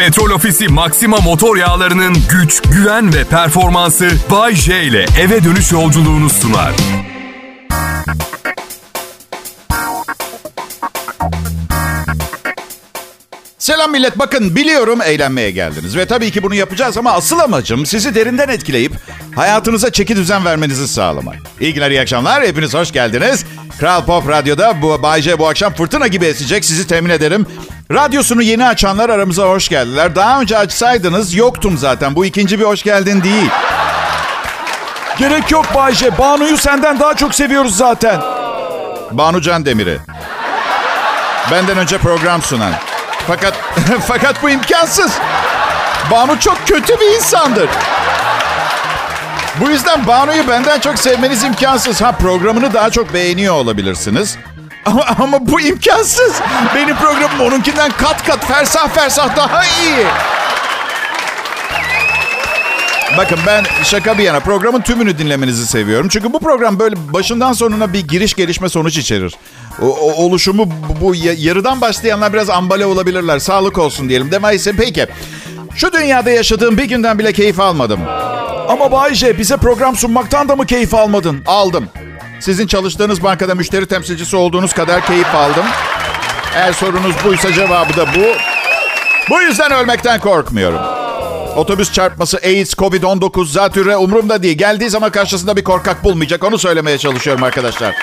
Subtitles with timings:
[0.00, 6.30] Petrol Ofisi Maxima motor yağlarının güç, güven ve performansı Bay J ile eve dönüş yolculuğunu
[6.30, 6.72] sunar.
[13.58, 18.14] Selam millet bakın biliyorum eğlenmeye geldiniz ve tabii ki bunu yapacağız ama asıl amacım sizi
[18.14, 18.92] derinden etkileyip
[19.34, 21.36] hayatınıza çeki düzen vermenizi sağlamak.
[21.60, 23.44] İyi günler iyi akşamlar hepiniz hoş geldiniz.
[23.78, 27.46] Kral Pop Radyo'da bu Bay J bu akşam fırtına gibi esecek sizi temin ederim.
[27.92, 30.14] Radyosunu yeni açanlar aramıza hoş geldiler.
[30.16, 33.50] Daha önce açsaydınız yoktum zaten bu ikinci bir hoş geldin değil.
[35.18, 36.18] Gerek yok Bayce.
[36.18, 38.20] Banu'yu senden daha çok seviyoruz zaten.
[39.10, 39.98] Banu Can Demir'i.
[41.50, 42.72] Benden önce program sunan.
[43.26, 43.54] Fakat
[44.06, 45.12] fakat bu imkansız.
[46.10, 47.68] Banu çok kötü bir insandır.
[49.60, 52.02] Bu yüzden Banu'yu benden çok sevmeniz imkansız.
[52.02, 54.38] Ha programını daha çok beğeniyor olabilirsiniz.
[54.84, 56.40] Ama, ama bu imkansız.
[56.74, 60.06] Benim programım onunkinden kat kat fersah fersah daha iyi.
[63.18, 66.08] Bakın ben şaka bir yana programın tümünü dinlemenizi seviyorum.
[66.08, 69.34] Çünkü bu program böyle başından sonuna bir giriş gelişme sonuç içerir.
[69.82, 73.38] O, o oluşumu bu, bu yarıdan başlayanlar biraz ambale olabilirler.
[73.38, 74.30] Sağlık olsun diyelim.
[74.30, 75.06] Demeyse peki.
[75.74, 78.00] Şu dünyada yaşadığım bir günden bile keyif almadım.
[78.68, 81.42] Ama Bayce bize program sunmaktan da mı keyif almadın?
[81.46, 81.88] Aldım.
[82.40, 85.64] Sizin çalıştığınız bankada müşteri temsilcisi olduğunuz kadar keyif aldım.
[86.54, 88.24] Eğer sorunuz buysa cevabı da bu.
[89.30, 90.80] Bu yüzden ölmekten korkmuyorum.
[91.56, 94.58] Otobüs çarpması, AIDS, Covid-19 zatürre umurumda değil.
[94.58, 96.44] Geldiği zaman karşısında bir korkak bulmayacak.
[96.44, 97.94] Onu söylemeye çalışıyorum arkadaşlar.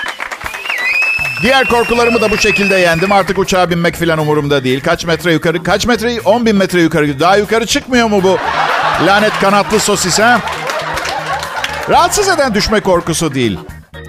[1.42, 3.12] Diğer korkularımı da bu şekilde yendim.
[3.12, 4.80] Artık uçağa binmek falan umurumda değil.
[4.80, 6.20] Kaç metre yukarı, kaç metre?
[6.20, 7.20] 10 bin metre yukarı.
[7.20, 8.38] Daha yukarı çıkmıyor mu bu
[9.06, 10.40] lanet kanatlı sosis ha?
[11.88, 13.58] Rahatsız eden düşme korkusu değil.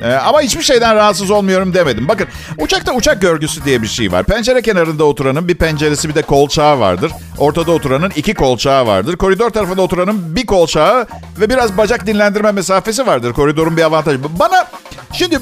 [0.04, 2.08] Ee, ama hiçbir şeyden rahatsız olmuyorum demedim.
[2.08, 4.24] Bakın uçakta uçak görgüsü diye bir şey var.
[4.24, 7.12] Pencere kenarında oturanın bir penceresi bir de kolçağı vardır.
[7.38, 9.18] Ortada oturanın iki kolçağı vardır.
[9.18, 11.08] Koridor tarafında oturanın bir kolçağı
[11.40, 13.34] ve biraz bacak dinlendirme mesafesi vardır.
[13.34, 14.20] Koridorun bir avantajı.
[14.40, 14.68] Bana
[15.14, 15.40] şimdi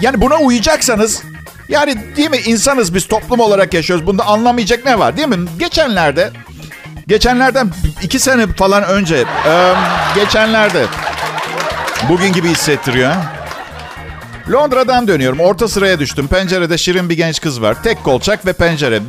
[0.00, 1.22] yani buna uyacaksanız
[1.68, 4.06] yani değil mi insanız biz toplum olarak yaşıyoruz.
[4.06, 5.48] Bunda anlamayacak ne var değil mi?
[5.58, 6.30] Geçenlerde
[7.06, 7.70] geçenlerden
[8.02, 9.24] iki sene falan önce
[10.14, 10.84] geçenlerde
[12.08, 13.12] bugün gibi hissettiriyor?
[14.52, 15.40] Londra'dan dönüyorum.
[15.40, 16.28] Orta sıraya düştüm.
[16.28, 17.82] Pencerede şirin bir genç kız var.
[17.82, 19.00] Tek kolçak ve pencere.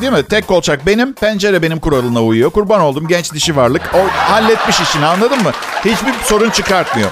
[0.00, 0.22] Değil mi?
[0.22, 2.50] Tek kolçak benim, pencere benim kuralına uyuyor.
[2.50, 3.82] Kurban oldum genç dişi varlık.
[3.94, 5.50] O halletmiş işini anladın mı?
[5.84, 7.10] Hiçbir sorun çıkartmıyor.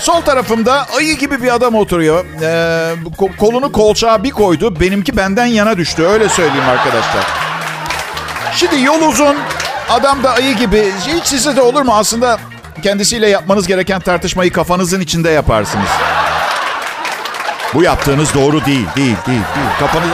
[0.00, 2.24] Sol tarafımda ayı gibi bir adam oturuyor.
[2.42, 2.94] Ee,
[3.38, 4.80] kolunu kolçağa bir koydu.
[4.80, 6.02] Benimki benden yana düştü.
[6.02, 7.24] Öyle söyleyeyim arkadaşlar.
[8.56, 9.36] Şimdi yol uzun.
[9.90, 10.92] Adam da ayı gibi.
[11.06, 11.92] Hiç size de olur mu?
[11.94, 12.38] Aslında
[12.82, 15.88] kendisiyle yapmanız gereken tartışmayı kafanızın içinde yaparsınız.
[17.76, 19.68] Bu yaptığınız doğru değil, değil, değil, değil.
[19.80, 20.08] Kafanız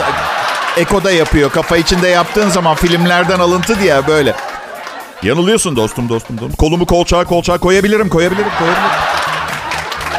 [0.77, 1.51] ekoda yapıyor.
[1.51, 4.35] Kafa içinde yaptığın zaman filmlerden alıntı diye böyle.
[5.23, 6.55] Yanılıyorsun dostum, dostum, dostum.
[6.55, 8.89] Kolumu kolçağa kolçağa koyabilirim, koyabilirim, koyabilirim.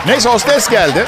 [0.07, 1.07] Neyse hostes geldi.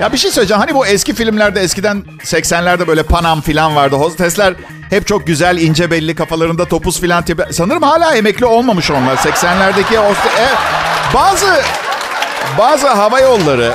[0.00, 0.60] Ya bir şey söyleyeceğim.
[0.60, 3.96] Hani bu eski filmlerde eskiden 80'lerde böyle Panam falan vardı.
[3.96, 4.54] Hostesler
[4.90, 7.44] hep çok güzel, ince belli kafalarında topuz falan tipi.
[7.52, 9.16] Sanırım hala emekli olmamış onlar.
[9.16, 10.32] 80'lerdeki hostes...
[10.38, 10.48] E,
[11.14, 11.62] bazı
[12.58, 13.74] bazı hava yolları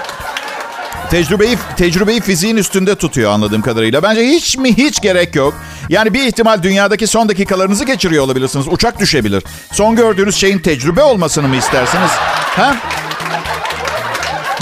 [1.09, 4.03] tecrübeyi tecrübeyi fiziğin üstünde tutuyor anladığım kadarıyla.
[4.03, 5.53] Bence hiç mi hiç gerek yok.
[5.89, 8.67] Yani bir ihtimal dünyadaki son dakikalarınızı geçiriyor olabilirsiniz.
[8.67, 9.43] Uçak düşebilir.
[9.71, 12.11] Son gördüğünüz şeyin tecrübe olmasını mı istersiniz?
[12.55, 12.75] Ha?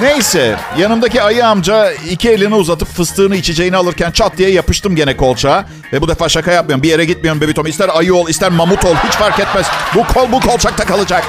[0.01, 5.65] Neyse yanımdaki ayı amca iki elini uzatıp fıstığını içeceğini alırken çat diye yapıştım gene kolçağa.
[5.93, 6.83] Ve bu defa şaka yapmıyorum.
[6.83, 7.67] Bir yere gitmiyorum bebitom.
[7.67, 9.65] İster ayı ol ister mamut ol hiç fark etmez.
[9.95, 11.23] Bu kol bu kolçakta kalacak.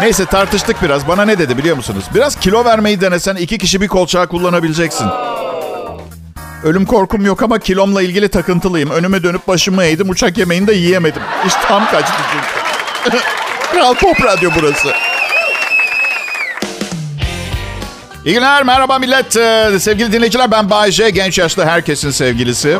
[0.00, 1.08] Neyse tartıştık biraz.
[1.08, 2.04] Bana ne dedi biliyor musunuz?
[2.14, 5.06] Biraz kilo vermeyi denesen iki kişi bir kolçağı kullanabileceksin.
[6.64, 8.90] Ölüm korkum yok ama kilomla ilgili takıntılıyım.
[8.90, 10.10] Önüme dönüp başımı eğdim.
[10.10, 11.22] Uçak yemeğini de yiyemedim.
[11.46, 13.18] İş tam kaçtı çünkü.
[13.72, 14.88] Kral Pop Radyo burası.
[18.24, 19.36] İyi günler, merhaba millet.
[19.36, 22.78] Ee, sevgili dinleyiciler ben Bayce, genç yaşlı herkesin sevgilisi.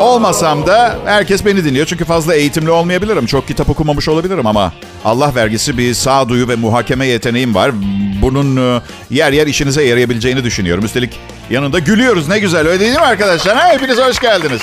[0.00, 1.86] Olmasam da herkes beni dinliyor.
[1.86, 3.26] Çünkü fazla eğitimli olmayabilirim.
[3.26, 4.72] Çok kitap okumamış olabilirim ama
[5.04, 7.70] Allah vergisi bir sağduyu ve muhakeme yeteneğim var.
[8.22, 8.80] Bunun e,
[9.10, 10.84] yer yer işinize yarayabileceğini düşünüyorum.
[10.84, 11.20] Üstelik
[11.50, 12.28] yanında gülüyoruz.
[12.28, 13.72] Ne güzel öyle değil mi arkadaşlar?
[13.72, 14.60] Hepiniz hoş geldiniz.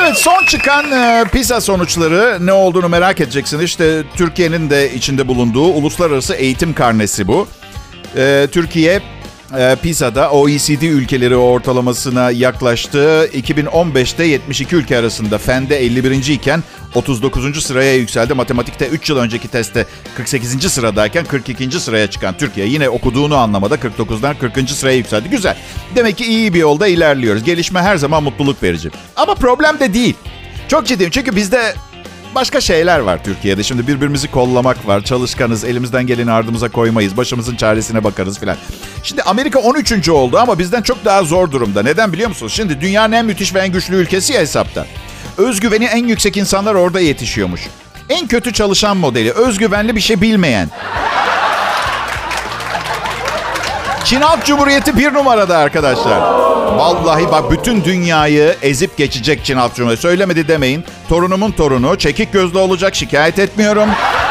[0.00, 3.62] Evet son çıkan e, PISA sonuçları ne olduğunu merak edeceksiniz.
[3.62, 7.48] İşte Türkiye'nin de içinde bulunduğu uluslararası eğitim karnesi bu.
[8.16, 9.02] E, Türkiye
[9.58, 13.30] e, PISA'da OECD ülkeleri ortalamasına yaklaştı.
[13.34, 16.10] 2015'te 72 ülke arasında Fende 51.
[16.28, 16.62] iken
[16.94, 17.64] 39.
[17.64, 18.34] sıraya yükseldi.
[18.34, 19.86] Matematikte 3 yıl önceki testte
[20.16, 20.72] 48.
[20.72, 21.80] sıradayken 42.
[21.80, 24.70] sıraya çıkan Türkiye yine okuduğunu anlamada 49'dan 40.
[24.70, 25.30] sıraya yükseldi.
[25.30, 25.56] Güzel.
[25.96, 27.44] Demek ki iyi bir yolda ilerliyoruz.
[27.44, 28.90] Gelişme her zaman mutluluk verici.
[29.16, 30.14] Ama problem de değil.
[30.68, 31.74] Çok ciddiyim çünkü bizde
[32.36, 33.62] başka şeyler var Türkiye'de.
[33.62, 35.02] Şimdi birbirimizi kollamak var.
[35.02, 37.16] Çalışkanız, elimizden geleni ardımıza koymayız.
[37.16, 38.56] Başımızın çaresine bakarız filan.
[39.02, 40.08] Şimdi Amerika 13.
[40.08, 41.82] oldu ama bizden çok daha zor durumda.
[41.82, 42.52] Neden biliyor musunuz?
[42.52, 44.86] Şimdi dünyanın en müthiş ve en güçlü ülkesi ya hesapta.
[45.38, 47.60] Özgüveni en yüksek insanlar orada yetişiyormuş.
[48.08, 50.68] En kötü çalışan modeli, özgüvenli bir şey bilmeyen.
[54.06, 56.20] Çin Halk Cumhuriyeti bir numarada arkadaşlar.
[56.76, 60.02] Vallahi bak bütün dünyayı ezip geçecek Çin Halk Cumhuriyeti.
[60.02, 60.84] Söylemedi demeyin.
[61.08, 63.88] Torunumun torunu çekik gözlü olacak şikayet etmiyorum.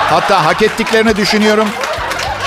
[0.09, 1.67] Hatta hak ettiklerini düşünüyorum.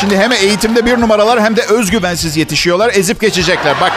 [0.00, 2.90] Şimdi hem eğitimde bir numaralar hem de özgüvensiz yetişiyorlar.
[2.94, 3.74] Ezip geçecekler.
[3.80, 3.92] Bak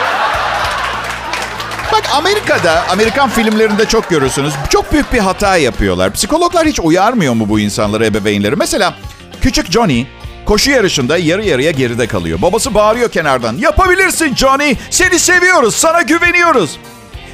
[1.92, 4.54] Bak Amerika'da, Amerikan filmlerinde çok görürsünüz.
[4.70, 6.12] Çok büyük bir hata yapıyorlar.
[6.12, 8.56] Psikologlar hiç uyarmıyor mu bu insanları, ebeveynleri?
[8.56, 8.94] Mesela
[9.40, 10.06] küçük Johnny
[10.44, 12.42] koşu yarışında yarı yarıya geride kalıyor.
[12.42, 13.56] Babası bağırıyor kenardan.
[13.56, 16.78] Yapabilirsin Johnny, seni seviyoruz, sana güveniyoruz.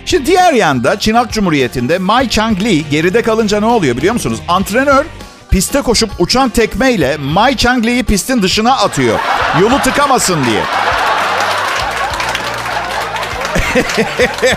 [0.05, 4.39] Şimdi diğer yanda Çin Halk Cumhuriyeti'nde Mai Chang-li geride kalınca ne oluyor biliyor musunuz?
[4.49, 5.05] Antrenör
[5.51, 9.19] piste koşup uçan tekmeyle Mai Chang-li'yi pistin dışına atıyor.
[9.61, 10.63] Yolu tıkamasın diye.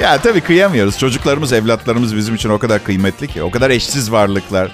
[0.00, 0.98] ya tabii kıyamıyoruz.
[0.98, 3.42] Çocuklarımız, evlatlarımız bizim için o kadar kıymetli ki.
[3.42, 4.70] O kadar eşsiz varlıklar.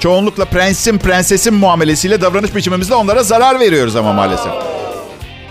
[0.00, 4.52] Çoğunlukla prensin, prensesin muamelesiyle davranış biçimimizle onlara zarar veriyoruz ama maalesef.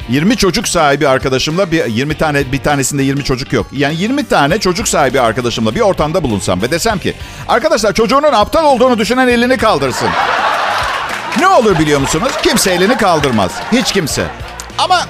[0.10, 3.68] 20 çocuk sahibi arkadaşımla bir 20 tane bir tanesinde 20 çocuk yok.
[3.72, 7.14] Yani 20 tane çocuk sahibi arkadaşımla bir ortamda bulunsam ve desem ki
[7.48, 10.10] arkadaşlar çocuğunun aptal olduğunu düşünen elini kaldırsın.
[11.40, 12.32] Ne olur biliyor musunuz?
[12.44, 13.52] Kimse elini kaldırmaz.
[13.72, 14.24] Hiç kimse.
[14.78, 15.06] Ama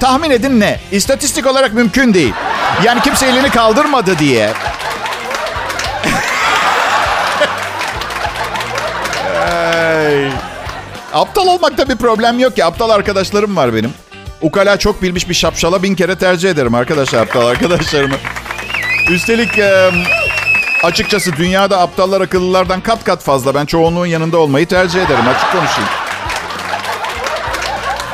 [0.00, 0.80] tahmin edin ne?
[0.92, 2.34] İstatistik olarak mümkün değil.
[2.84, 4.50] Yani kimse elini kaldırmadı diye.
[11.40, 12.64] Aptal olmakta bir problem yok ki.
[12.64, 13.90] Aptal arkadaşlarım var benim.
[14.40, 18.14] Ukala çok bilmiş bir şapşala bin kere tercih ederim arkadaşlar aptal arkadaşlarımı.
[19.10, 19.48] Üstelik
[20.82, 23.54] açıkçası dünyada aptallar akıllılardan kat kat fazla.
[23.54, 25.90] Ben çoğunluğun yanında olmayı tercih ederim açık konuşayım.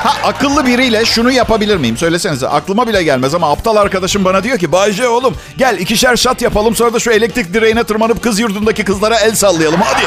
[0.04, 1.96] Ha akıllı biriyle şunu yapabilir miyim?
[1.96, 6.42] Söylesenize aklıma bile gelmez ama aptal arkadaşım bana diyor ki Bayce oğlum gel ikişer şat
[6.42, 10.06] yapalım sonra da şu elektrik direğine tırmanıp kız yurdundaki kızlara el sallayalım hadi.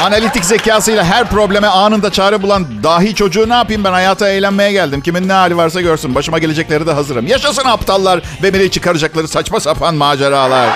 [0.00, 5.00] Analitik zekasıyla her probleme anında çare bulan dahi çocuğu ne yapayım ben hayata eğlenmeye geldim.
[5.00, 6.14] Kimin ne hali varsa görsün.
[6.14, 7.26] Başıma gelecekleri de hazırım.
[7.26, 10.68] Yaşasın aptallar ve beni çıkaracakları saçma sapan maceralar.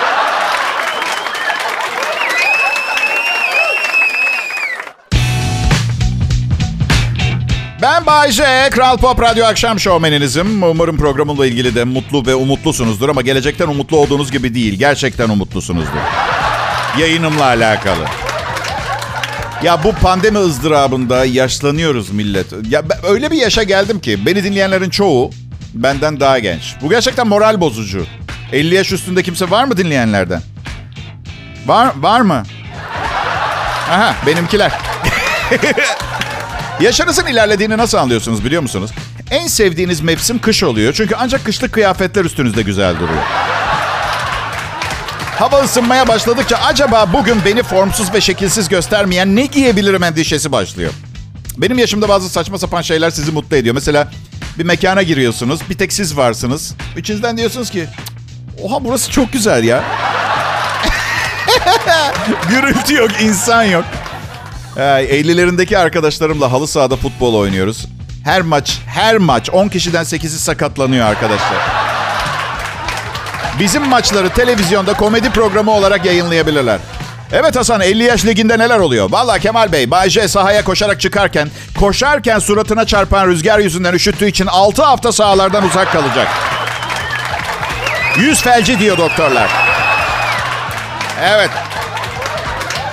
[7.81, 10.63] Ben Bayce, Kral Pop Radyo Akşam Şovmeninizim.
[10.63, 14.73] Umarım programımla ilgili de mutlu ve umutlusunuzdur ama gelecekten umutlu olduğunuz gibi değil.
[14.73, 15.99] Gerçekten umutlusunuzdur.
[16.99, 18.20] Yayınımla alakalı.
[19.63, 22.45] Ya bu pandemi ızdırabında yaşlanıyoruz millet.
[22.69, 25.31] Ya öyle bir yaşa geldim ki beni dinleyenlerin çoğu
[25.73, 26.75] benden daha genç.
[26.81, 28.05] Bu gerçekten moral bozucu.
[28.51, 30.41] 50 yaş üstünde kimse var mı dinleyenlerden?
[31.65, 32.43] Var var mı?
[33.89, 34.71] Aha benimkiler.
[36.81, 38.91] Yaşınızın ilerlediğini nasıl anlıyorsunuz biliyor musunuz?
[39.31, 40.93] En sevdiğiniz mevsim kış oluyor.
[40.93, 43.23] Çünkü ancak kışlık kıyafetler üstünüzde güzel duruyor.
[45.41, 50.91] Hava ısınmaya başladıkça acaba bugün beni formsuz ve şekilsiz göstermeyen ne giyebilirim endişesi başlıyor.
[51.57, 53.75] Benim yaşımda bazı saçma sapan şeyler sizi mutlu ediyor.
[53.75, 54.11] Mesela
[54.59, 56.75] bir mekana giriyorsunuz, bir tek siz varsınız.
[56.97, 57.87] İçinizden diyorsunuz ki,
[58.63, 59.83] oha burası çok güzel ya.
[62.49, 63.85] Gürültü yok, insan yok.
[64.77, 67.85] 50'lerindeki arkadaşlarımla halı sahada futbol oynuyoruz.
[68.23, 71.80] Her maç, her maç 10 kişiden 8'i sakatlanıyor arkadaşlar.
[73.61, 76.79] Bizim maçları televizyonda komedi programı olarak yayınlayabilirler.
[77.31, 79.11] Evet Hasan 50 yaş liginde neler oluyor?
[79.11, 81.49] Valla Kemal Bey Bay J sahaya koşarak çıkarken
[81.79, 86.27] koşarken suratına çarpan rüzgar yüzünden üşüttüğü için 6 hafta sahalardan uzak kalacak.
[88.17, 89.51] Yüz felci diyor doktorlar.
[91.23, 91.49] Evet.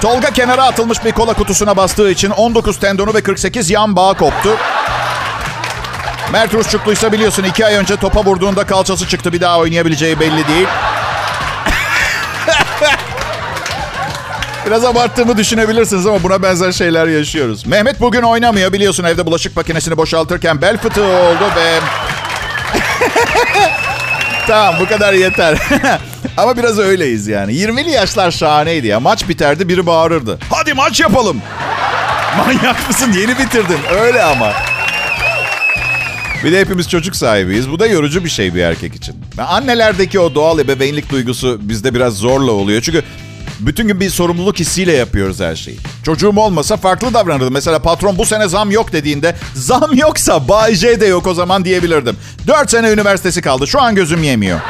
[0.00, 4.56] Tolga kenara atılmış bir kola kutusuna bastığı için 19 tendonu ve 48 yan bağ koptu.
[6.32, 9.32] Mert Rusçukluysa biliyorsun iki ay önce topa vurduğunda kalçası çıktı.
[9.32, 10.66] Bir daha oynayabileceği belli değil.
[14.66, 17.66] Biraz abarttığımı düşünebilirsiniz ama buna benzer şeyler yaşıyoruz.
[17.66, 21.78] Mehmet bugün oynamıyor biliyorsun evde bulaşık makinesini boşaltırken bel fıtığı oldu ve...
[24.46, 25.58] tamam bu kadar yeter.
[26.36, 27.52] ama biraz öyleyiz yani.
[27.52, 29.00] 20'li yaşlar şahaneydi ya.
[29.00, 30.38] Maç biterdi biri bağırırdı.
[30.50, 31.42] Hadi maç yapalım.
[32.36, 33.78] Manyak mısın yeni bitirdin.
[34.00, 34.52] Öyle ama.
[36.44, 37.70] Bir de hepimiz çocuk sahibiyiz.
[37.70, 39.16] Bu da yorucu bir şey bir erkek için.
[39.48, 42.82] Annelerdeki o doğal ebeveynlik duygusu bizde biraz zorla oluyor.
[42.82, 43.02] Çünkü
[43.60, 45.78] bütün gün bir sorumluluk hissiyle yapıyoruz her şeyi.
[46.04, 47.52] Çocuğum olmasa farklı davranırdım.
[47.52, 51.64] Mesela patron bu sene zam yok dediğinde zam yoksa Bay J de yok o zaman
[51.64, 52.16] diyebilirdim.
[52.46, 53.66] Dört sene üniversitesi kaldı.
[53.66, 54.60] Şu an gözüm yemiyor.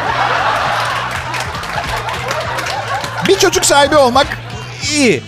[3.28, 4.26] Bir çocuk sahibi olmak
[4.92, 5.22] iyi.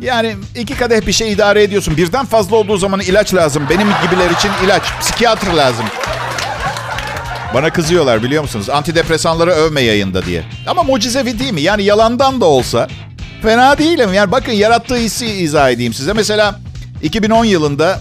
[0.00, 1.96] Yani iki kadeh bir şey idare ediyorsun.
[1.96, 3.66] Birden fazla olduğu zaman ilaç lazım.
[3.70, 5.86] Benim gibiler için ilaç, psikiyatr lazım.
[7.54, 8.70] Bana kızıyorlar biliyor musunuz?
[8.70, 10.42] Antidepresanları övme yayında diye.
[10.66, 11.60] Ama mucizevi değil mi?
[11.60, 12.88] Yani yalandan da olsa
[13.42, 14.14] fena değilim.
[14.14, 16.12] Yani bakın yarattığı hissi izah edeyim size.
[16.12, 16.60] Mesela
[17.02, 18.00] 2010 yılında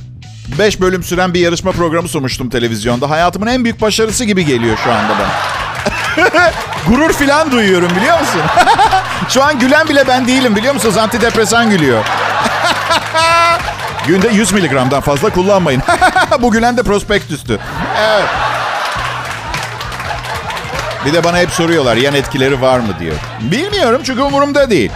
[0.60, 3.10] 5 bölüm süren bir yarışma programı sunmuştum televizyonda.
[3.10, 5.32] Hayatımın en büyük başarısı gibi geliyor şu anda bana.
[6.88, 8.42] Gurur filan duyuyorum biliyor musun?
[9.30, 10.98] şu an gülen bile ben değilim biliyor musunuz?
[10.98, 12.06] Antidepresan gülüyor.
[14.08, 15.82] Günde 100 miligramdan fazla kullanmayın.
[16.42, 17.60] Bu gülen de prospektüstü.
[18.00, 18.28] Evet.
[21.06, 23.16] Bir de bana hep soruyorlar yan etkileri var mı diyor.
[23.42, 24.92] Bilmiyorum çünkü umurumda değil.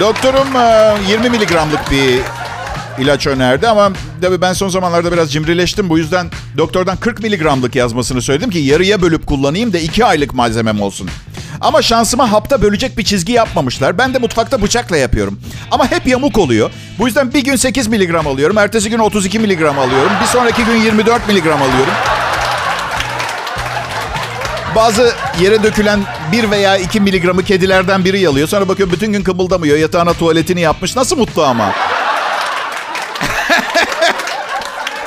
[0.00, 0.48] Doktorum
[1.08, 2.20] 20 miligramlık bir
[2.98, 3.90] ilaç önerdi ama
[4.22, 5.88] tabii ben son zamanlarda biraz cimrileştim.
[5.88, 10.80] Bu yüzden doktordan 40 miligramlık yazmasını söyledim ki yarıya bölüp kullanayım da 2 aylık malzemem
[10.80, 11.10] olsun.
[11.60, 13.98] Ama şansıma hapta bölecek bir çizgi yapmamışlar.
[13.98, 15.40] Ben de mutfakta bıçakla yapıyorum.
[15.70, 16.70] Ama hep yamuk oluyor.
[16.98, 18.58] Bu yüzden bir gün 8 miligram alıyorum.
[18.58, 20.12] Ertesi gün 32 miligram alıyorum.
[20.22, 21.92] Bir sonraki gün 24 miligram alıyorum.
[24.76, 26.00] Bazı yere dökülen
[26.32, 28.48] 1 veya 2 miligramı kedilerden biri yalıyor.
[28.48, 29.78] Sonra bakıyor bütün gün kıpıldamıyor.
[29.78, 30.96] Yatağına tuvaletini yapmış.
[30.96, 31.72] Nasıl mutlu ama.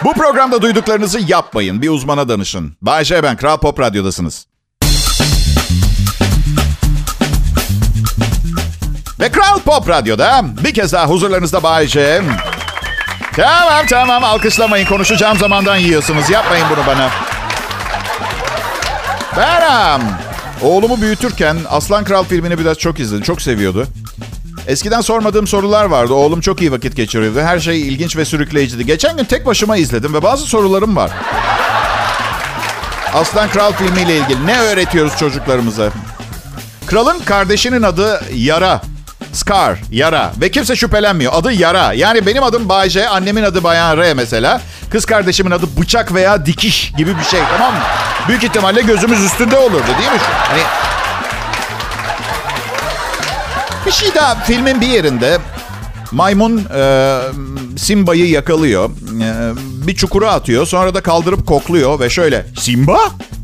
[0.04, 1.82] Bu programda duyduklarınızı yapmayın.
[1.82, 2.78] Bir uzmana danışın.
[2.82, 3.38] Bay J ben.
[3.38, 4.53] Kral Pop Radyo'dasınız.
[9.20, 12.22] Ve Kral Pop Radyo'da bir kez daha huzurlarınızda Bay J.
[13.36, 14.86] Tamam tamam alkışlamayın.
[14.86, 16.30] Konuşacağım zamandan yiyorsunuz.
[16.30, 17.10] Yapmayın bunu bana.
[19.38, 20.08] Benim.
[20.62, 23.24] Oğlumu büyütürken Aslan Kral filmini biraz çok izledim.
[23.24, 23.88] Çok seviyordu.
[24.68, 26.14] Eskiden sormadığım sorular vardı.
[26.14, 27.42] Oğlum çok iyi vakit geçiriyordu.
[27.42, 28.86] Her şey ilginç ve sürükleyiciydi.
[28.86, 31.12] Geçen gün tek başıma izledim ve bazı sorularım var.
[33.14, 35.90] Aslan Kral filmiyle ilgili ne öğretiyoruz çocuklarımıza?
[36.88, 38.82] Kralın kardeşinin adı Yara.
[39.34, 40.34] Scar, Yara.
[40.42, 41.34] Ve kimse şüphelenmiyor.
[41.36, 41.94] Adı Yara.
[41.94, 44.62] Yani benim adım Bayce, annemin adı Bayan R mesela.
[44.90, 47.80] Kız kardeşimin adı Bıçak veya Dikiş gibi bir şey tamam mı?
[48.28, 50.20] Büyük ihtimalle gözümüz üstünde olurdu değil mi?
[50.48, 50.62] Hani
[53.86, 55.38] bir şey daha filmin bir yerinde
[56.12, 57.20] maymun e,
[57.78, 58.90] Simba'yı yakalıyor.
[58.90, 59.52] E,
[59.88, 60.66] bir çukura atıyor.
[60.68, 63.00] Sonra da kaldırıp kokluyor ve şöyle Simba?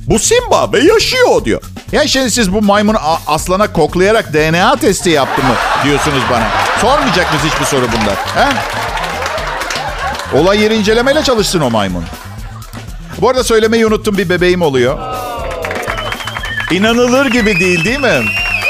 [0.08, 1.62] Bu Simba ve yaşıyor diyor.
[1.92, 5.54] Ya şimdi siz bu maymunu aslana koklayarak DNA testi yaptı mı
[5.84, 6.48] diyorsunuz bana.
[6.82, 8.12] Sormayacak mısınız hiçbir soru bunda?
[8.12, 8.50] He?
[10.38, 12.04] Olay yeri incelemeyle çalışsın o maymun.
[13.22, 15.00] Bu arada söylemeyi unuttum bir bebeğim oluyor.
[16.72, 18.26] İnanılır gibi değil değil mi?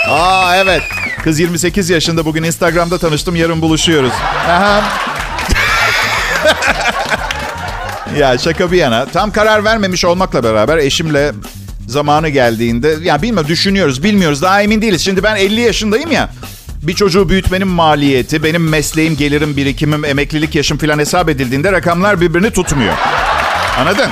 [0.09, 0.81] Aa evet.
[1.23, 3.35] Kız 28 yaşında bugün Instagram'da tanıştım.
[3.35, 4.13] Yarın buluşuyoruz.
[4.49, 4.83] Aha.
[8.17, 9.05] ya şaka bir yana.
[9.05, 11.31] Tam karar vermemiş olmakla beraber eşimle
[11.89, 12.98] zamanı geldiğinde...
[13.03, 14.41] Ya bilmiyorum düşünüyoruz, bilmiyoruz.
[14.41, 15.01] Daha emin değiliz.
[15.01, 16.29] Şimdi ben 50 yaşındayım ya.
[16.81, 22.51] Bir çocuğu büyütmenin maliyeti, benim mesleğim, gelirim, birikimim, emeklilik yaşım falan hesap edildiğinde rakamlar birbirini
[22.51, 22.93] tutmuyor.
[23.79, 24.10] Anladın?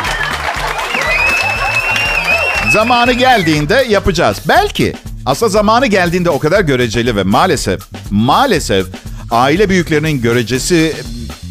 [2.72, 4.38] Zamanı geldiğinde yapacağız.
[4.48, 4.94] Belki.
[5.26, 7.82] Aslında zamanı geldiğinde o kadar göreceli ve maalesef,
[8.12, 8.88] maalesef
[9.32, 10.94] aile büyüklerinin görecesi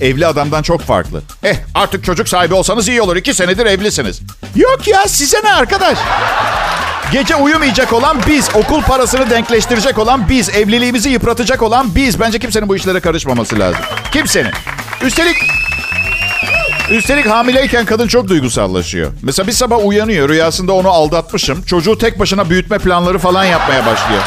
[0.00, 1.22] evli adamdan çok farklı.
[1.44, 3.16] Eh artık çocuk sahibi olsanız iyi olur.
[3.16, 4.20] İki senedir evlisiniz.
[4.56, 5.98] Yok ya size ne arkadaş?
[7.12, 12.20] Gece uyumayacak olan biz, okul parasını denkleştirecek olan biz, evliliğimizi yıpratacak olan biz.
[12.20, 13.80] Bence kimsenin bu işlere karışmaması lazım.
[14.12, 14.50] Kimsenin.
[15.02, 15.36] Üstelik
[16.90, 19.12] Üstelik hamileyken kadın çok duygusallaşıyor.
[19.22, 21.62] Mesela bir sabah uyanıyor rüyasında onu aldatmışım.
[21.62, 24.22] Çocuğu tek başına büyütme planları falan yapmaya başlıyor.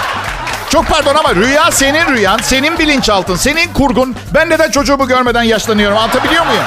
[0.69, 4.15] Çok pardon ama rüya senin rüyan, senin bilinçaltın, senin kurgun.
[4.33, 6.63] Ben neden çocuğumu görmeden yaşlanıyorum anlatabiliyor muyum?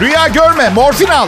[0.00, 1.26] Rüya görme, morfin al.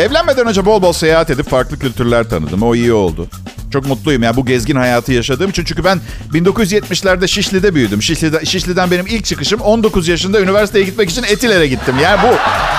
[0.00, 2.62] Evlenmeden önce bol bol seyahat edip farklı kültürler tanıdım.
[2.62, 3.26] O iyi oldu.
[3.72, 5.64] Çok mutluyum ya bu gezgin hayatı yaşadığım için.
[5.64, 6.00] Çünkü ben
[6.32, 8.02] 1970'lerde Şişli'de büyüdüm.
[8.02, 11.94] Şişli'de, Şişli'den benim ilk çıkışım 19 yaşında üniversiteye gitmek için Etiler'e gittim.
[12.02, 12.34] Yani bu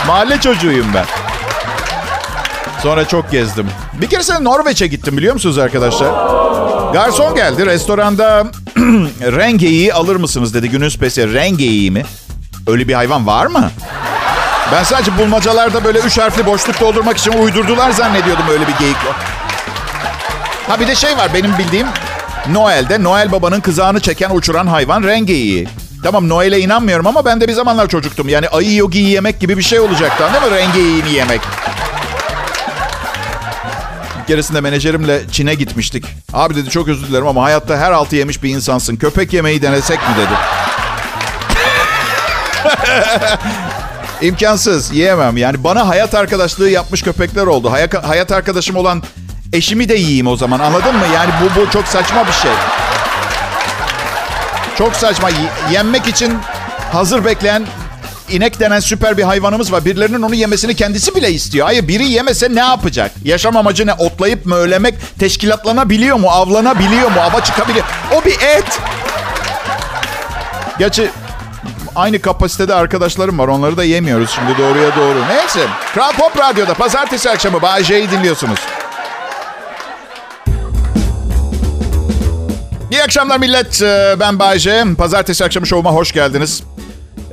[0.08, 1.06] mahalle çocuğuyum ben.
[2.84, 3.68] Sonra çok gezdim.
[4.02, 6.10] Bir keresinde Norveç'e gittim biliyor musunuz arkadaşlar?
[6.94, 8.48] Garson geldi restoranda
[9.22, 11.34] rengeyi alır mısınız dedi günün spesiyeli.
[11.34, 12.04] Rengeyi mi?
[12.68, 13.72] Öyle bir hayvan var mı?
[14.72, 18.98] Ben sadece bulmacalarda böyle üç harfli boşluk doldurmak için uydurdular zannediyordum öyle bir geyik.
[20.68, 21.88] Ha bir de şey var benim bildiğim
[22.50, 25.68] Noel'de Noel babanın kızağını çeken uçuran hayvan rengeyi.
[26.04, 28.30] Tamam Noel'e inanmıyorum ama ben de bir zamanlar çocuktum.
[28.30, 30.58] Yani ayı yogiyi yemek gibi bir şey olacaktı değil mi?
[30.58, 31.42] Rengeyiğini yemek.
[34.22, 36.06] Bir keresinde menajerimle Çin'e gitmiştik.
[36.34, 38.96] Abi dedi çok özür dilerim ama hayatta her altı yemiş bir insansın.
[38.96, 40.34] Köpek yemeği denesek mi dedi.
[44.22, 45.38] İmkansız yiyemem.
[45.38, 47.72] Yani bana hayat arkadaşlığı yapmış köpekler oldu.
[47.72, 49.04] Hayat, hayat arkadaşım olan
[49.54, 51.06] Eşimi de yiyeyim o zaman anladın mı?
[51.16, 52.52] Yani bu, bu çok saçma bir şey.
[54.78, 55.30] Çok saçma.
[55.72, 56.34] Yenmek için
[56.92, 57.66] hazır bekleyen
[58.30, 59.86] inek denen süper bir hayvanımız var.
[59.86, 61.66] Birilerinin onu yemesini kendisi bile istiyor.
[61.66, 63.12] Hayır biri yemese ne yapacak?
[63.24, 63.94] Yaşam amacı ne?
[63.94, 64.96] Otlayıp mı ölemek?
[65.20, 66.30] Teşkilatlanabiliyor mu?
[66.30, 67.22] Avlanabiliyor mu?
[67.22, 67.86] Ava çıkabiliyor.
[68.16, 68.80] O bir et.
[70.80, 71.10] Gerçi
[71.96, 73.48] aynı kapasitede arkadaşlarım var.
[73.48, 75.20] Onları da yemiyoruz şimdi doğruya doğru.
[75.28, 75.60] Neyse.
[75.94, 78.60] Kral Pop Radyo'da pazartesi akşamı Bay dinliyorsunuz.
[82.92, 83.82] İyi akşamlar millet.
[83.82, 84.84] Ee, Ben Bayce.
[84.98, 86.64] Pazartesi akşamı şovuma hoş geldiniz.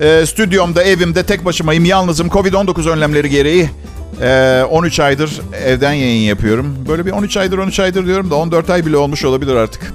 [0.00, 1.84] Ee, stüdyomda, evimde tek başımayım.
[1.84, 2.28] Yalnızım.
[2.28, 3.70] Covid-19 önlemleri gereği.
[4.22, 6.76] Ee, 13 aydır evden yayın yapıyorum.
[6.88, 9.92] Böyle bir 13 aydır 13 aydır diyorum da 14 ay bile olmuş olabilir artık.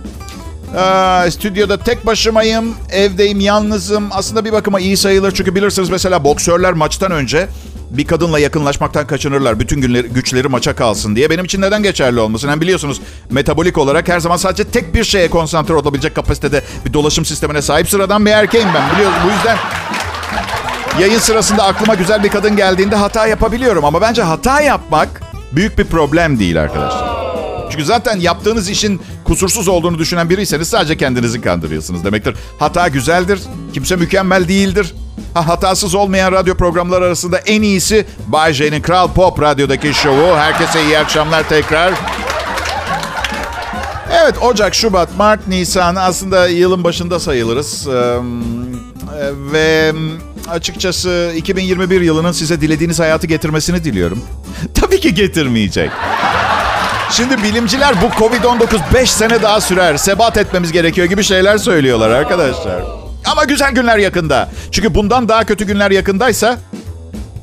[0.74, 2.76] Ee, stüdyoda tek başımayım.
[2.92, 4.08] Evdeyim, yalnızım.
[4.12, 5.32] Aslında bir bakıma iyi sayılır.
[5.32, 7.48] Çünkü bilirsiniz mesela boksörler maçtan önce
[7.90, 9.60] bir kadınla yakınlaşmaktan kaçınırlar.
[9.60, 11.30] Bütün günleri, güçleri maça kalsın diye.
[11.30, 12.50] Benim için neden geçerli olmasın?
[12.50, 17.26] Hem biliyorsunuz metabolik olarak her zaman sadece tek bir şeye konsantre olabilecek kapasitede bir dolaşım
[17.26, 18.96] sistemine sahip sıradan bir erkeğim ben.
[18.96, 19.58] Biliyorsunuz bu yüzden
[21.00, 23.86] yayın sırasında aklıma güzel bir kadın geldiğinde hata yapabiliyorum.
[23.86, 27.23] Ama bence hata yapmak büyük bir problem değil arkadaşlar.
[27.74, 32.36] Çünkü zaten yaptığınız işin kusursuz olduğunu düşünen biriyseniz sadece kendinizi kandırıyorsunuz demektir.
[32.60, 33.40] Hata güzeldir.
[33.74, 34.94] Kimse mükemmel değildir.
[35.34, 40.36] Ha, hatasız olmayan radyo programları arasında en iyisi Bay J'nin Kral Pop Radyo'daki şovu.
[40.38, 41.94] Herkese iyi akşamlar tekrar.
[44.22, 47.88] Evet Ocak, Şubat, Mart, Nisan aslında yılın başında sayılırız.
[47.88, 48.20] Ee,
[49.52, 49.94] ve
[50.50, 54.20] açıkçası 2021 yılının size dilediğiniz hayatı getirmesini diliyorum.
[54.74, 55.92] Tabii ki getirmeyecek.
[57.18, 59.98] Şimdi bilimciler bu Covid-19 5 sene daha sürer.
[59.98, 62.84] Sebat etmemiz gerekiyor gibi şeyler söylüyorlar arkadaşlar.
[63.26, 64.50] Ama güzel günler yakında.
[64.72, 66.58] Çünkü bundan daha kötü günler yakındaysa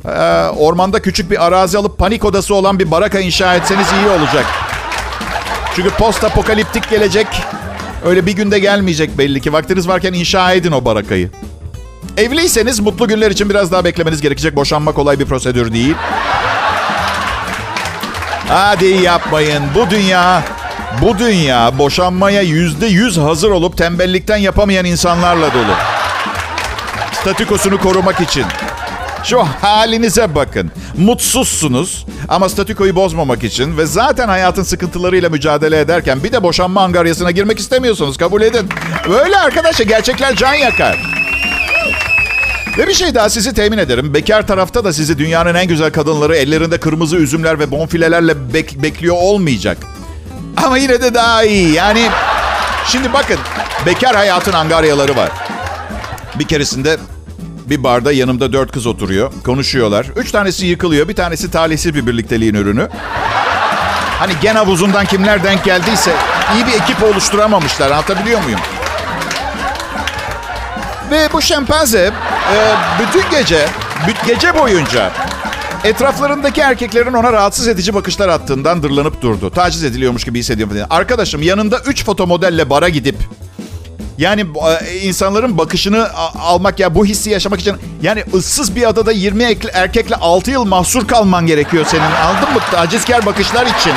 [0.04, 0.10] e,
[0.58, 4.46] ormanda küçük bir arazi alıp panik odası olan bir baraka inşa etseniz iyi olacak.
[5.76, 7.26] Çünkü post apokaliptik gelecek.
[8.04, 9.52] Öyle bir günde gelmeyecek belli ki.
[9.52, 11.30] Vaktiniz varken inşa edin o barakayı.
[12.16, 14.56] Evliyseniz mutlu günler için biraz daha beklemeniz gerekecek.
[14.56, 15.94] Boşanma kolay bir prosedür değil.
[18.52, 19.62] Hadi yapmayın.
[19.74, 20.42] Bu dünya,
[21.02, 25.74] bu dünya boşanmaya yüzde yüz hazır olup tembellikten yapamayan insanlarla dolu.
[27.12, 28.44] Statükosunu korumak için.
[29.24, 30.70] Şu halinize bakın.
[30.96, 37.30] Mutsuzsunuz ama statükoyu bozmamak için ve zaten hayatın sıkıntılarıyla mücadele ederken bir de boşanma angaryasına
[37.30, 38.16] girmek istemiyorsunuz.
[38.16, 38.68] Kabul edin.
[39.08, 41.19] Böyle arkadaşlar gerçekler can yakar.
[42.78, 44.14] Ve bir şey daha sizi temin ederim.
[44.14, 49.16] Bekar tarafta da sizi dünyanın en güzel kadınları ellerinde kırmızı üzümler ve bonfilelerle bek- bekliyor
[49.18, 49.78] olmayacak.
[50.56, 51.72] Ama yine de daha iyi.
[51.74, 52.08] Yani
[52.86, 53.36] şimdi bakın
[53.86, 55.30] bekar hayatın angaryaları var.
[56.38, 56.96] Bir keresinde
[57.66, 59.32] bir barda yanımda dört kız oturuyor.
[59.44, 60.06] Konuşuyorlar.
[60.16, 61.08] Üç tanesi yıkılıyor.
[61.08, 62.88] Bir tanesi talihsiz bir birlikteliğin ürünü.
[64.18, 66.12] Hani gen havuzundan kimler denk geldiyse
[66.54, 67.90] iyi bir ekip oluşturamamışlar.
[67.90, 68.60] Anlatabiliyor muyum?
[71.10, 72.12] Ve bu şempanze
[72.54, 72.56] e,
[73.02, 73.66] bütün gece,
[74.08, 75.12] bütün gece boyunca
[75.84, 79.50] etraflarındaki erkeklerin ona rahatsız edici bakışlar attığından dırlanıp durdu.
[79.50, 80.74] Taciz ediliyormuş gibi hissediyorum.
[80.76, 80.86] falan.
[81.00, 83.16] Arkadaşım yanında 3 fotomodelle bara gidip
[84.18, 84.46] yani
[84.90, 86.08] e, insanların bakışını
[86.40, 90.64] almak ya bu hissi yaşamak için yani ıssız bir adada 20 ekle- erkekle 6 yıl
[90.64, 92.02] mahsur kalman gerekiyor senin.
[92.26, 92.60] Anladın mı?
[92.70, 93.92] Tacizkar bakışlar için.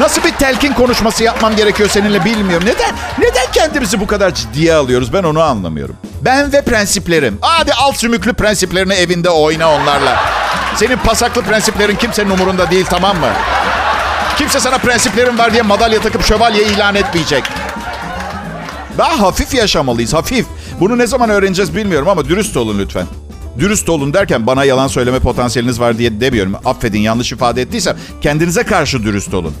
[0.00, 2.66] Nasıl bir telkin konuşması yapmam gerekiyor seninle bilmiyorum.
[2.66, 5.12] Neden neden kendimizi bu kadar ciddiye alıyoruz?
[5.12, 5.96] Ben onu anlamıyorum.
[6.22, 7.38] Ben ve prensiplerim.
[7.40, 10.16] Hadi al sümüklü prensiplerini evinde oyna onlarla.
[10.76, 13.28] Senin pasaklı prensiplerin kimsenin umurunda değil tamam mı?
[14.38, 17.44] Kimse sana prensiplerin var diye madalya takıp şövalye ilan etmeyecek.
[18.98, 20.46] Daha hafif yaşamalıyız, hafif.
[20.80, 23.06] Bunu ne zaman öğreneceğiz bilmiyorum ama dürüst olun lütfen.
[23.58, 26.56] Dürüst olun derken bana yalan söyleme potansiyeliniz var diye demiyorum.
[26.64, 29.54] Affedin yanlış ifade ettiysem kendinize karşı dürüst olun.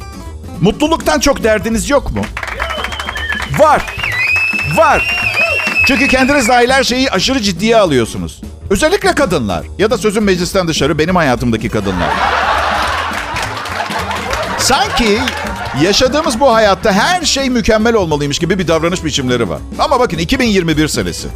[0.60, 2.22] Mutluluktan çok derdiniz yok mu?
[3.58, 3.86] Var.
[4.76, 5.16] Var.
[5.86, 8.40] Çünkü kendiniz dahil her şeyi aşırı ciddiye alıyorsunuz.
[8.70, 9.66] Özellikle kadınlar.
[9.78, 12.10] Ya da sözün meclisten dışarı benim hayatımdaki kadınlar.
[14.58, 15.18] Sanki
[15.82, 19.58] yaşadığımız bu hayatta her şey mükemmel olmalıymış gibi bir davranış biçimleri var.
[19.78, 21.28] Ama bakın 2021 senesi.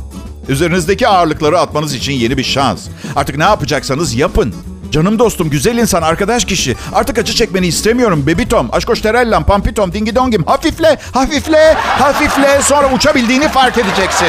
[0.48, 2.86] Üzerinizdeki ağırlıkları atmanız için yeni bir şans.
[3.16, 4.54] Artık ne yapacaksanız yapın.
[4.90, 6.76] Canım dostum, güzel insan, arkadaş kişi.
[6.94, 8.26] Artık acı çekmeni istemiyorum.
[8.26, 10.44] Bebitom, aşkoşterellam, pampitom, dingidongim.
[10.44, 12.62] Hafifle, hafifle, hafifle.
[12.62, 14.26] Sonra uçabildiğini fark edeceksin.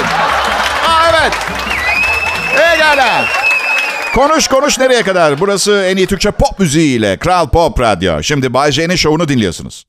[0.88, 1.34] Aa, evet.
[2.76, 3.26] Egala.
[4.16, 5.40] Konuş konuş nereye kadar?
[5.40, 7.18] Burası en iyi Türkçe pop müziğiyle.
[7.18, 8.24] Kral Pop Radyo.
[8.24, 9.86] Şimdi Bay J'nin şovunu dinliyorsunuz.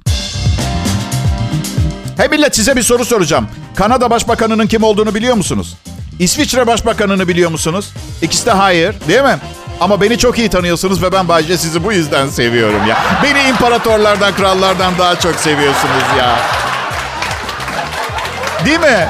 [2.16, 3.48] Hey millet size bir soru soracağım.
[3.74, 5.74] Kanada Başbakanı'nın kim olduğunu biliyor musunuz?
[6.18, 7.88] İsviçre Başbakanı'nı biliyor musunuz?
[8.22, 9.38] İkisi de hayır değil mi?
[9.83, 12.99] Ama beni çok iyi tanıyorsunuz ve ben Bayce sizi bu yüzden seviyorum ya.
[13.23, 16.38] Beni imparatorlardan, krallardan daha çok seviyorsunuz ya.
[18.66, 19.09] Değil mi?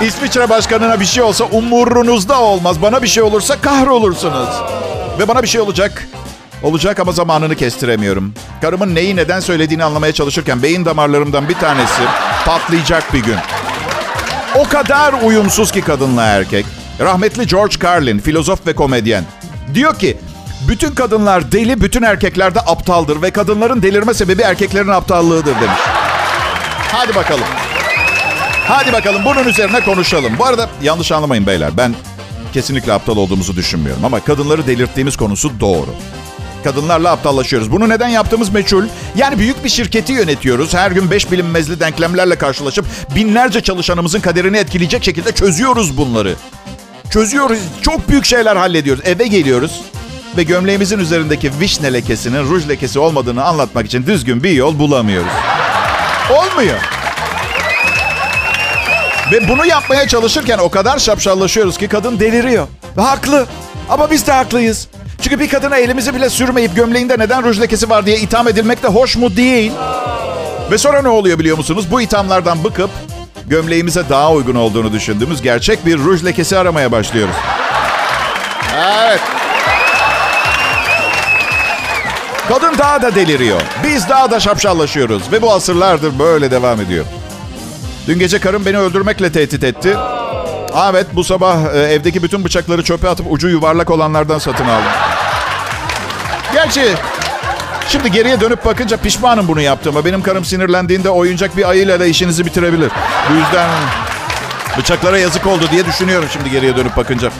[0.00, 2.82] İsviçre başkanına bir şey olsa umurunuzda olmaz.
[2.82, 4.48] Bana bir şey olursa kahrolursunuz.
[5.18, 6.08] Ve bana bir şey olacak.
[6.62, 8.34] Olacak ama zamanını kestiremiyorum.
[8.60, 12.02] Karımın neyi neden söylediğini anlamaya çalışırken beyin damarlarımdan bir tanesi
[12.46, 13.36] patlayacak bir gün.
[14.54, 16.66] O kadar uyumsuz ki kadınla erkek.
[17.00, 19.24] Rahmetli George Carlin, filozof ve komedyen.
[19.74, 20.16] Diyor ki,
[20.68, 25.80] bütün kadınlar deli, bütün erkekler de aptaldır ve kadınların delirme sebebi erkeklerin aptallığıdır demiş.
[26.92, 27.44] Hadi bakalım.
[28.66, 30.32] Hadi bakalım bunun üzerine konuşalım.
[30.38, 31.76] Bu arada yanlış anlamayın beyler.
[31.76, 31.94] Ben
[32.52, 35.94] kesinlikle aptal olduğumuzu düşünmüyorum ama kadınları delirttiğimiz konusu doğru.
[36.64, 37.72] Kadınlarla aptallaşıyoruz.
[37.72, 38.84] Bunu neden yaptığımız meçhul.
[39.16, 40.74] Yani büyük bir şirketi yönetiyoruz.
[40.74, 46.34] Her gün beş bilinmezli denklemlerle karşılaşıp binlerce çalışanımızın kaderini etkileyecek şekilde çözüyoruz bunları.
[47.12, 47.58] Çözüyoruz.
[47.82, 49.02] Çok büyük şeyler hallediyoruz.
[49.06, 49.80] Eve geliyoruz
[50.36, 55.32] ve gömleğimizin üzerindeki vişne lekesinin ruj lekesi olmadığını anlatmak için düzgün bir yol bulamıyoruz.
[56.30, 56.78] Olmuyor.
[59.32, 62.66] Ve bunu yapmaya çalışırken o kadar şapşallaşıyoruz ki kadın deliriyor.
[62.96, 63.46] Ve haklı.
[63.88, 64.88] Ama biz de haklıyız.
[65.22, 68.88] Çünkü bir kadına elimizi bile sürmeyip gömleğinde neden ruj lekesi var diye itham edilmek de
[68.88, 69.72] hoş mu değil.
[70.70, 71.86] Ve sonra ne oluyor biliyor musunuz?
[71.90, 72.90] Bu ithamlardan bıkıp
[73.52, 77.34] gömleğimize daha uygun olduğunu düşündüğümüz gerçek bir ruj lekesi aramaya başlıyoruz.
[78.78, 79.20] Evet.
[82.48, 83.60] Kadın daha da deliriyor.
[83.84, 85.32] Biz daha da şapşallaşıyoruz.
[85.32, 87.04] Ve bu asırlardır böyle devam ediyor.
[88.06, 89.96] Dün gece karım beni öldürmekle tehdit etti.
[90.90, 94.92] Evet bu sabah e, evdeki bütün bıçakları çöpe atıp ucu yuvarlak olanlardan satın aldım.
[96.52, 96.94] Gerçi
[97.88, 100.04] şimdi geriye dönüp bakınca pişmanım bunu yaptığıma.
[100.04, 102.90] Benim karım sinirlendiğinde oyuncak bir ayıyla da işinizi bitirebilir.
[103.30, 103.70] Bu yüzden
[104.78, 107.30] bıçaklara yazık oldu diye düşünüyorum şimdi geriye dönüp bakınca.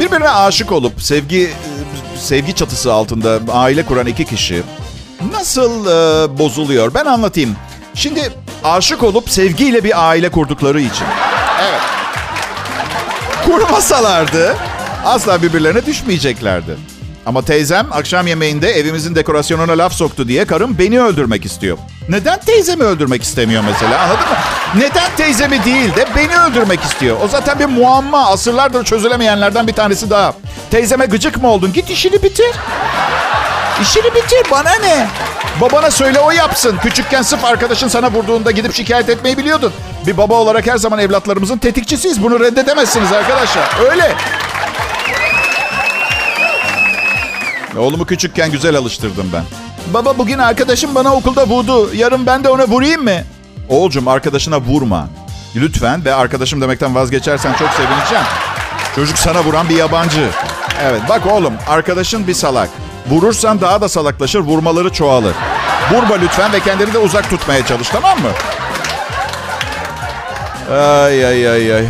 [0.00, 1.50] Birbirine aşık olup sevgi
[2.18, 4.62] sevgi çatısı altında aile kuran iki kişi
[5.32, 6.94] nasıl e, bozuluyor?
[6.94, 7.56] Ben anlatayım.
[7.94, 8.32] Şimdi
[8.64, 11.06] aşık olup sevgiyle bir aile kurdukları için.
[11.62, 11.80] Evet.
[13.46, 14.56] Kurmasalardı
[15.04, 16.76] asla birbirlerine düşmeyeceklerdi.
[17.26, 21.78] Ama teyzem akşam yemeğinde evimizin dekorasyonuna laf soktu diye karım beni öldürmek istiyor.
[22.08, 24.36] Neden teyzemi öldürmek istemiyor mesela anladın mı?
[24.74, 27.16] Neden teyzemi değil de beni öldürmek istiyor?
[27.24, 28.26] O zaten bir muamma.
[28.26, 30.34] Asırlardır çözülemeyenlerden bir tanesi daha.
[30.70, 31.72] Teyzeme gıcık mı oldun?
[31.72, 32.50] Git işini bitir.
[33.82, 35.06] İşini bitir bana ne?
[35.60, 36.76] Babana söyle o yapsın.
[36.82, 39.72] Küçükken sırf arkadaşın sana vurduğunda gidip şikayet etmeyi biliyordun.
[40.06, 42.22] Bir baba olarak her zaman evlatlarımızın tetikçisiyiz.
[42.22, 43.64] Bunu reddedemezsiniz arkadaşlar.
[43.90, 44.14] Öyle.
[47.78, 49.42] Oğlumu küçükken güzel alıştırdım ben.
[49.94, 51.94] Baba bugün arkadaşım bana okulda vurdu.
[51.94, 53.22] Yarın ben de ona vurayım mı?
[53.68, 55.08] Oğulcum arkadaşına vurma.
[55.56, 58.24] Lütfen ve arkadaşım demekten vazgeçersen çok sevineceğim.
[58.94, 60.28] Çocuk sana vuran bir yabancı.
[60.82, 62.68] Evet bak oğlum arkadaşın bir salak.
[63.10, 65.34] Vurursan daha da salaklaşır, vurmaları çoğalır.
[65.92, 68.30] Vurma lütfen ve kendini de uzak tutmaya çalış tamam mı?
[70.76, 71.84] Ay ay ay ay.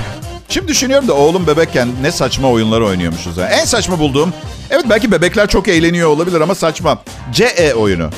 [0.48, 3.36] Şimdi düşünüyorum da oğlum bebekken ne saçma oyunlar oynuyormuşuz.
[3.38, 3.42] Ha.
[3.42, 4.32] En saçma bulduğum,
[4.72, 6.98] evet belki bebekler çok eğleniyor olabilir ama saçma.
[7.32, 8.10] CE oyunu.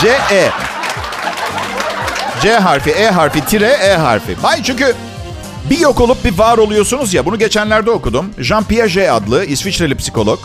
[0.00, 0.50] CE.
[2.42, 4.36] C harfi, E harfi, tire E harfi.
[4.42, 4.94] Hayır çünkü
[5.70, 7.26] bir yok olup bir var oluyorsunuz ya.
[7.26, 8.26] Bunu geçenlerde okudum.
[8.38, 10.38] Jean Piaget adlı İsviçreli psikolog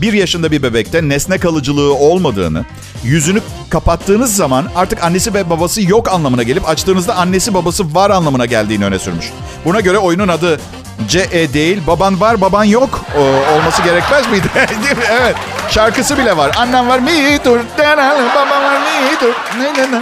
[0.00, 2.64] bir yaşında bir bebekte nesne kalıcılığı olmadığını,
[3.04, 8.46] yüzünü kapattığınız zaman artık annesi ve babası yok anlamına gelip açtığınızda annesi babası var anlamına
[8.46, 9.30] geldiğini öne sürmüş.
[9.64, 10.60] Buna göre oyunun adı
[11.08, 13.20] CE değil, baban var baban yok o,
[13.54, 14.46] olması gerekmez miydi?
[14.54, 15.04] değil mi?
[15.20, 15.36] Evet.
[15.70, 16.54] Şarkısı bile var.
[16.56, 17.60] Annem var mi dur,
[18.36, 19.34] babam var mi dur.
[19.58, 20.00] Ne ne ne.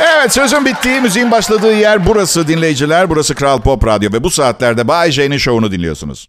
[0.00, 3.10] Evet sözün bittiği, müziğin başladığı yer burası dinleyiciler.
[3.10, 6.28] Burası Kral Pop Radyo ve bu saatlerde Bay J'nin şovunu dinliyorsunuz.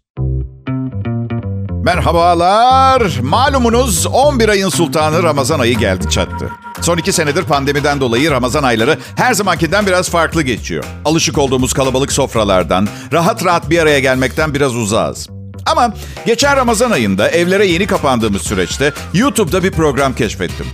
[1.86, 3.18] Merhabalar.
[3.22, 6.50] Malumunuz 11 ayın sultanı Ramazan ayı geldi çattı.
[6.80, 10.84] Son iki senedir pandemiden dolayı Ramazan ayları her zamankinden biraz farklı geçiyor.
[11.04, 15.28] Alışık olduğumuz kalabalık sofralardan, rahat rahat bir araya gelmekten biraz uzağız.
[15.66, 15.94] Ama
[16.26, 20.66] geçen Ramazan ayında evlere yeni kapandığımız süreçte YouTube'da bir program keşfettim.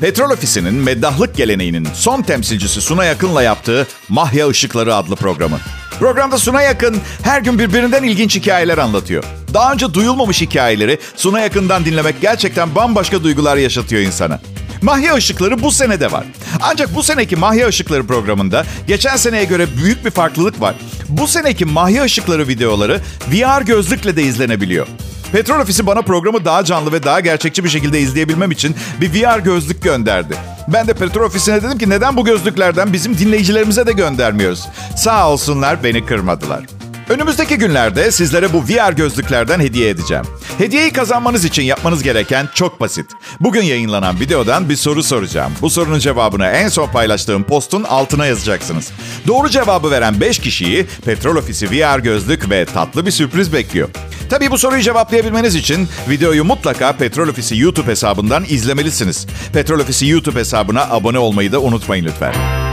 [0.00, 5.58] Petrol Ofisi'nin meddahlık geleneğinin son temsilcisi Suna Yakın'la yaptığı Mahya Işıkları adlı programı.
[5.98, 9.24] Programda Suna Yakın her gün birbirinden ilginç hikayeler anlatıyor.
[9.54, 14.40] Daha önce duyulmamış hikayeleri Suna Yakın'dan dinlemek gerçekten bambaşka duygular yaşatıyor insana.
[14.82, 16.24] Mahya Işıkları bu sene de var.
[16.60, 20.74] Ancak bu seneki Mahya Işıkları programında geçen seneye göre büyük bir farklılık var.
[21.08, 23.00] Bu seneki Mahya Işıkları videoları
[23.32, 24.86] VR gözlükle de izlenebiliyor.
[25.32, 29.38] Petrol Ofisi bana programı daha canlı ve daha gerçekçi bir şekilde izleyebilmem için bir VR
[29.38, 30.34] gözlük gönderdi.
[30.68, 34.68] Ben de Petrol Ofisi'ne dedim ki neden bu gözlüklerden bizim dinleyicilerimize de göndermiyoruz?
[34.96, 36.77] Sağ olsunlar beni kırmadılar.
[37.08, 40.24] Önümüzdeki günlerde sizlere bu VR gözlüklerden hediye edeceğim.
[40.58, 43.10] Hediyeyi kazanmanız için yapmanız gereken çok basit.
[43.40, 45.52] Bugün yayınlanan videodan bir soru soracağım.
[45.62, 48.92] Bu sorunun cevabını en son paylaştığım postun altına yazacaksınız.
[49.26, 53.88] Doğru cevabı veren 5 kişiyi Petrol Ofisi VR gözlük ve tatlı bir sürpriz bekliyor.
[54.30, 59.26] Tabii bu soruyu cevaplayabilmeniz için videoyu mutlaka Petrol Ofisi YouTube hesabından izlemelisiniz.
[59.52, 62.67] Petrol Ofisi YouTube hesabına abone olmayı da unutmayın lütfen.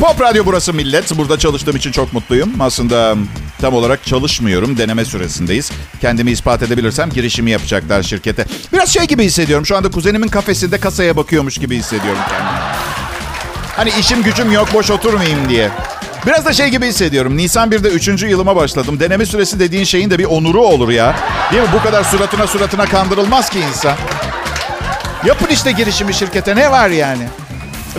[0.00, 1.18] Pop Radyo burası millet.
[1.18, 2.52] Burada çalıştığım için çok mutluyum.
[2.60, 3.16] Aslında
[3.60, 4.78] tam olarak çalışmıyorum.
[4.78, 5.70] Deneme süresindeyiz.
[6.00, 8.44] Kendimi ispat edebilirsem girişimi yapacaklar şirkete.
[8.72, 9.66] Biraz şey gibi hissediyorum.
[9.66, 12.58] Şu anda kuzenimin kafesinde kasaya bakıyormuş gibi hissediyorum kendimi.
[13.76, 15.70] Hani işim gücüm yok boş oturmayayım diye.
[16.26, 17.36] Biraz da şey gibi hissediyorum.
[17.36, 18.08] Nisan 1'de 3.
[18.22, 19.00] yılıma başladım.
[19.00, 21.16] Deneme süresi dediğin şeyin de bir onuru olur ya.
[21.52, 21.68] Değil mi?
[21.74, 23.96] Bu kadar suratına suratına kandırılmaz ki insan.
[25.26, 26.56] Yapın işte girişimi şirkete.
[26.56, 27.28] Ne var yani?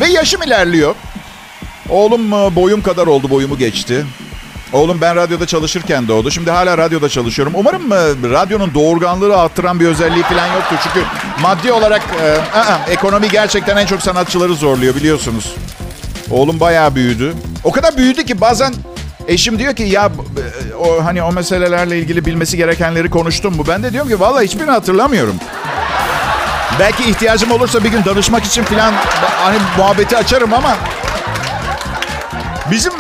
[0.02, 0.96] Ve yaşım ilerliyor.
[1.90, 4.06] Oğlum e, boyum kadar oldu, boyumu geçti.
[4.74, 6.32] Oğlum ben radyoda çalışırken doğdu.
[6.32, 7.54] Şimdi hala radyoda çalışıyorum.
[7.56, 7.96] Umarım e,
[8.32, 10.76] radyonun doğurganlığı arttıran bir özelliği falan yoktur.
[10.84, 11.06] Çünkü
[11.42, 12.28] maddi olarak e,
[12.60, 15.56] ı-ı, ekonomi gerçekten en çok sanatçıları zorluyor biliyorsunuz.
[16.32, 17.34] Oğlum bayağı büyüdü.
[17.64, 18.74] O kadar büyüdü ki bazen
[19.28, 23.64] eşim diyor ki ya e, o hani o meselelerle ilgili bilmesi gerekenleri konuştum mu?
[23.68, 25.36] Ben de diyorum ki vallahi hiçbirini hatırlamıyorum.
[26.80, 28.94] Belki ihtiyacım olursa bir gün danışmak için falan
[29.44, 30.78] hani muhabbeti açarım ama
[32.72, 32.94] Bizim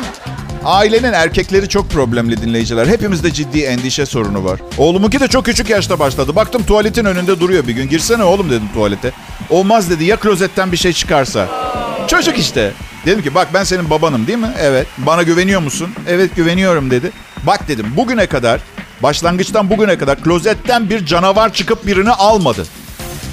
[0.65, 2.87] ailenin erkekleri çok problemli dinleyiciler.
[2.87, 4.59] Hepimizde ciddi endişe sorunu var.
[4.77, 6.35] Oğlumunki de çok küçük yaşta başladı.
[6.35, 7.89] Baktım tuvaletin önünde duruyor bir gün.
[7.89, 9.11] Girsene oğlum dedim tuvalete.
[9.49, 11.47] Olmaz dedi ya klozetten bir şey çıkarsa.
[12.07, 12.71] Çocuk işte.
[13.05, 14.51] Dedim ki bak ben senin babanım değil mi?
[14.59, 14.87] Evet.
[14.97, 15.89] Bana güveniyor musun?
[16.07, 17.11] Evet güveniyorum dedi.
[17.43, 18.61] Bak dedim bugüne kadar
[19.03, 22.65] başlangıçtan bugüne kadar klozetten bir canavar çıkıp birini almadı.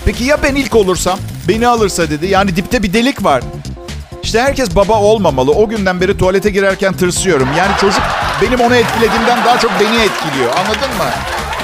[0.05, 1.19] Peki ya ben ilk olursam?
[1.49, 2.27] Beni alırsa dedi.
[2.27, 3.43] Yani dipte bir delik var.
[4.25, 5.53] İşte herkes baba olmamalı.
[5.53, 7.49] O günden beri tuvalete girerken tırsıyorum.
[7.59, 8.03] Yani çocuk
[8.43, 10.51] benim onu etkilediğimden daha çok beni etkiliyor.
[10.57, 11.11] Anladın mı?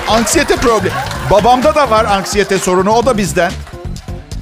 [0.09, 0.92] Anksiyete problem.
[1.31, 2.90] Babamda da var anksiyete sorunu.
[2.90, 3.53] O da bizden.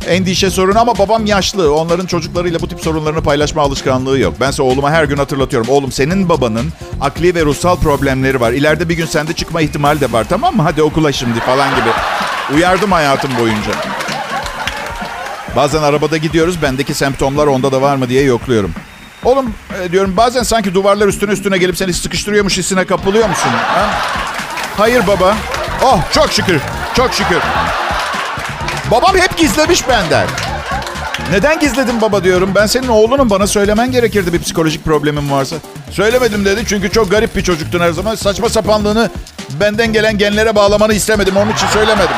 [0.09, 1.75] Endişe sorunu ama babam yaşlı.
[1.75, 4.41] Onların çocuklarıyla bu tip sorunlarını paylaşma alışkanlığı yok.
[4.41, 5.69] Bense oğluma her gün hatırlatıyorum.
[5.69, 6.67] Oğlum senin babanın
[7.01, 8.53] akli ve ruhsal problemleri var.
[8.53, 10.63] İleride bir gün sende çıkma ihtimali de var tamam mı?
[10.63, 11.91] Hadi okula şimdi falan gibi.
[12.57, 13.73] Uyardım hayatım boyunca.
[15.57, 16.63] Bazen arabada gidiyoruz.
[16.63, 18.73] Bendeki semptomlar onda da var mı diye yokluyorum.
[19.25, 23.51] Oğlum e, diyorum bazen sanki duvarlar üstüne üstüne gelip seni sıkıştırıyormuş hissine kapılıyor musun?
[23.51, 23.91] Ha?
[24.77, 25.37] Hayır baba.
[25.85, 26.61] Oh çok şükür.
[26.97, 27.39] Çok şükür.
[28.91, 30.27] Babam hep gizlemiş benden.
[31.33, 32.51] Neden gizledin baba diyorum.
[32.55, 35.57] Ben senin oğlunum bana söylemen gerekirdi bir psikolojik problemin varsa.
[35.91, 38.15] Söylemedim dedi çünkü çok garip bir çocuktun her zaman.
[38.15, 39.11] Saçma sapanlığını
[39.61, 41.37] benden gelen genlere bağlamanı istemedim.
[41.37, 42.17] Onun için söylemedim.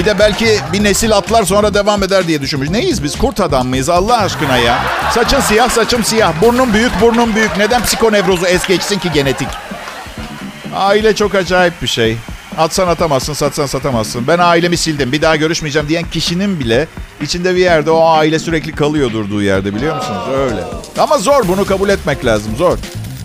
[0.00, 2.70] Bir de belki bir nesil atlar sonra devam eder diye düşünmüş.
[2.70, 3.18] Neyiz biz?
[3.18, 4.78] Kurt adam mıyız Allah aşkına ya?
[5.14, 6.32] Saçın siyah, saçım siyah.
[6.42, 7.56] Burnum büyük, burnum büyük.
[7.56, 9.48] Neden psikonevrozu es geçsin ki genetik?
[10.74, 12.16] Aile çok acayip bir şey.
[12.58, 14.26] Atsan atamazsın, satsan satamazsın.
[14.26, 16.88] Ben ailemi sildim, bir daha görüşmeyeceğim diyen kişinin bile
[17.22, 20.22] içinde bir yerde o aile sürekli kalıyor durduğu yerde biliyor musunuz?
[20.38, 20.60] Öyle.
[20.98, 22.78] Ama zor bunu kabul etmek lazım, zor.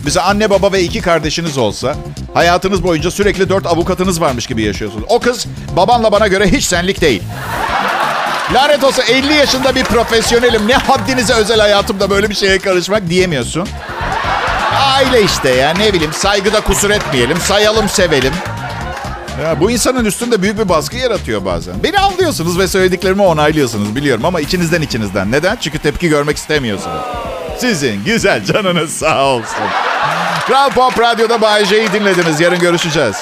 [0.06, 1.94] Bize anne baba ve iki kardeşiniz olsa
[2.34, 5.04] hayatınız boyunca sürekli dört avukatınız varmış gibi yaşıyorsunuz.
[5.08, 7.22] O kız babanla bana göre hiç senlik değil.
[8.54, 10.68] Lanet olsa 50 yaşında bir profesyonelim.
[10.68, 13.68] Ne haddinize özel hayatımda böyle bir şeye karışmak diyemiyorsun.
[14.94, 17.36] Aile işte ya ne bileyim saygıda kusur etmeyelim.
[17.40, 18.32] Sayalım sevelim.
[19.42, 21.82] Ya bu insanın üstünde büyük bir baskı yaratıyor bazen.
[21.82, 25.32] Beni anlıyorsunuz ve söylediklerimi onaylıyorsunuz biliyorum ama içinizden içinizden.
[25.32, 25.56] Neden?
[25.60, 27.00] Çünkü tepki görmek istemiyorsunuz.
[27.58, 29.66] Sizin güzel canınız sağ olsun.
[30.46, 32.40] Kral Pop Radyo'da Bay J'yi dinlediniz.
[32.40, 33.16] Yarın görüşeceğiz.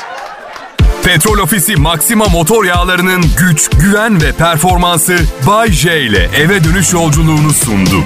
[1.05, 7.53] Petrol Ofisi Maxima motor yağlarının güç, güven ve performansı Bay J ile eve dönüş yolculuğunu
[7.53, 8.05] sundu.